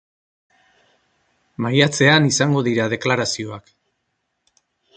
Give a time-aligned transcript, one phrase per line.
[1.67, 3.73] Maiatzean izango dira deklarazioak.